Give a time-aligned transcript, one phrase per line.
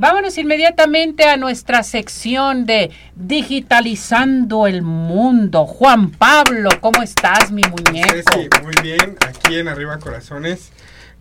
[0.00, 5.66] Vámonos inmediatamente a nuestra sección de Digitalizando el Mundo.
[5.66, 8.32] Juan Pablo, ¿cómo estás, mi muñeco?
[8.32, 10.70] Sí, muy bien, aquí en Arriba Corazones,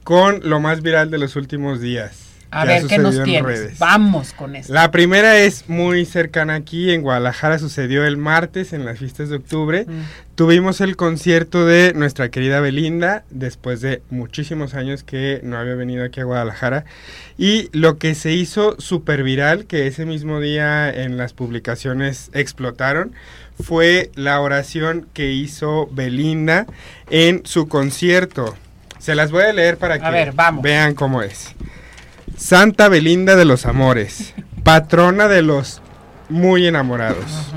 [0.03, 2.36] con lo más viral de los últimos días.
[2.51, 3.77] A ver, ¿qué nos tienes?
[3.77, 4.73] Vamos con esto.
[4.73, 9.35] La primera es muy cercana aquí, en Guadalajara sucedió el martes en las fiestas de
[9.35, 9.85] octubre.
[9.87, 10.35] Mm.
[10.35, 16.05] Tuvimos el concierto de nuestra querida Belinda, después de muchísimos años que no había venido
[16.05, 16.85] aquí a Guadalajara.
[17.37, 23.13] Y lo que se hizo súper viral, que ese mismo día en las publicaciones explotaron,
[23.61, 26.67] fue la oración que hizo Belinda
[27.09, 28.55] en su concierto.
[28.99, 31.55] Se las voy a leer para que vean cómo es.
[32.37, 35.81] Santa Belinda de los Amores, patrona de los
[36.29, 37.51] muy enamorados,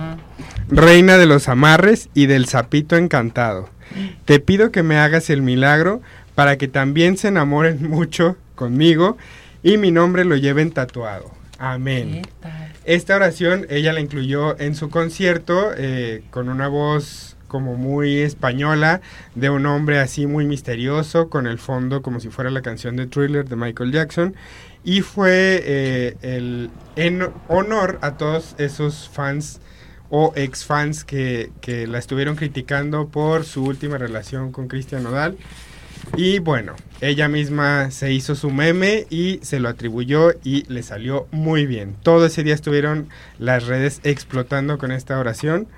[0.68, 3.68] reina de los amarres y del sapito encantado.
[4.24, 6.00] Te pido que me hagas el milagro
[6.34, 9.18] para que también se enamoren mucho conmigo
[9.62, 11.30] y mi nombre lo lleven tatuado.
[11.58, 12.22] Amén.
[12.86, 19.00] Esta oración ella la incluyó en su concierto eh, con una voz como muy española
[19.34, 23.08] de un hombre así muy misterioso con el fondo como si fuera la canción de
[23.08, 24.36] Thriller de Michael Jackson
[24.84, 29.60] y fue eh, el, en honor a todos esos fans
[30.10, 35.36] o ex fans que, que la estuvieron criticando por su última relación con Cristian Nodal.
[36.16, 41.26] Y bueno, ella misma se hizo su meme y se lo atribuyó y le salió
[41.30, 41.94] muy bien.
[42.02, 45.68] Todo ese día estuvieron las redes explotando con esta oración.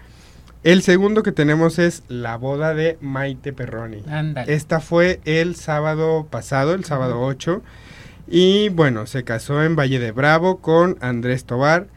[0.64, 4.04] El segundo que tenemos es la boda de Maite Perroni.
[4.46, 7.62] Esta fue el sábado pasado, el sábado 8.
[8.28, 11.88] Y bueno, se casó en Valle de Bravo con Andrés Tobar.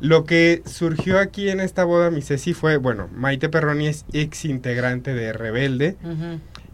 [0.00, 4.44] Lo que surgió aquí en esta boda, mi Ceci, fue, bueno, Maite Perroni es ex
[4.44, 5.96] integrante de Rebelde.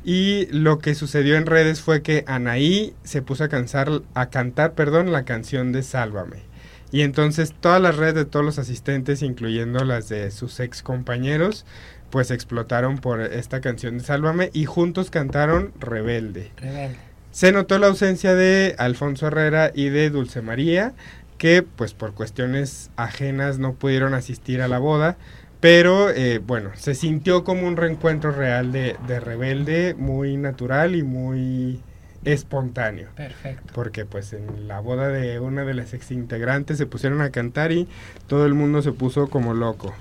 [0.04, 4.72] Y lo que sucedió en redes fue que Anaí se puso a, cansar, a cantar
[4.72, 6.44] perdón, la canción de Sálvame.
[6.92, 11.66] Y entonces todas las redes de todos los asistentes, incluyendo las de sus ex compañeros,
[12.10, 16.52] pues explotaron por esta canción de Sálvame y juntos cantaron Rebelde.
[16.56, 16.96] Rebelde.
[17.32, 20.94] Se notó la ausencia de Alfonso Herrera y de Dulce María,
[21.36, 25.18] que pues por cuestiones ajenas no pudieron asistir a la boda,
[25.60, 31.02] pero eh, bueno, se sintió como un reencuentro real de, de rebelde, muy natural y
[31.02, 31.82] muy
[32.24, 33.08] espontáneo.
[33.14, 33.72] Perfecto.
[33.74, 37.88] Porque pues en la boda de una de las exintegrantes se pusieron a cantar y
[38.26, 39.94] todo el mundo se puso como loco.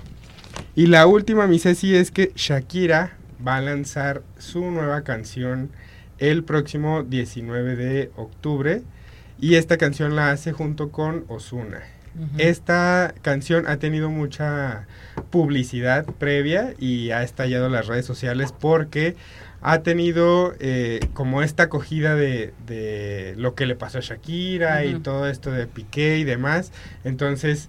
[0.74, 3.16] Y la última, mi Ceci, es que Shakira
[3.46, 5.70] va a lanzar su nueva canción
[6.18, 8.82] el próximo 19 de octubre
[9.38, 11.82] y esta canción la hace junto con Osuna.
[12.38, 14.86] Esta canción ha tenido mucha
[15.30, 19.16] publicidad previa y ha estallado las redes sociales porque
[19.60, 25.00] ha tenido eh, como esta acogida de, de, lo que le pasó a Shakira y
[25.00, 26.72] todo esto de Piqué y demás.
[27.04, 27.68] Entonces,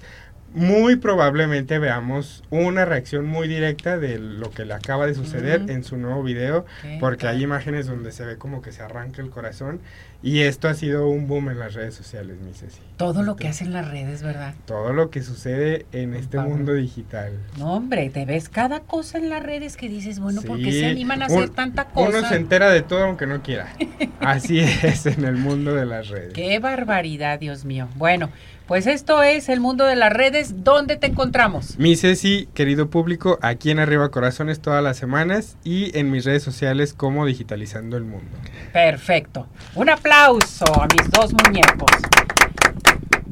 [0.54, 5.84] muy probablemente veamos una reacción muy directa de lo que le acaba de suceder en
[5.84, 6.66] su nuevo video,
[7.00, 9.82] porque hay imágenes donde se ve como que se arranca el corazón
[10.24, 12.82] y esto ha sido un boom en las redes sociales, mi Ceci.
[12.98, 14.56] Todo lo que hacen las redes, ¿verdad?
[14.66, 17.34] Todo lo que sucede en este mundo digital.
[17.58, 20.86] No, hombre, te ves cada cosa en las redes que dices, bueno, ¿por qué se
[20.88, 22.10] animan a hacer tanta cosa?
[22.10, 23.72] Uno se entera de todo aunque no quiera.
[24.20, 26.34] Así es en el mundo de las redes.
[26.34, 27.88] Qué barbaridad, Dios mío.
[27.96, 28.30] Bueno,
[28.68, 30.64] pues esto es el mundo de las redes.
[30.64, 31.78] ¿Dónde te encontramos?
[31.80, 36.44] Mi Ceci, querido público, aquí en Arriba Corazones todas las semanas y en mis redes
[36.44, 38.38] sociales como Digitalizando el Mundo.
[38.74, 39.48] Perfecto.
[39.76, 42.07] Un aplauso a mis dos muñecos.